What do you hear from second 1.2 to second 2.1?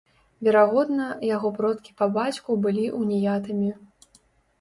яго продкі па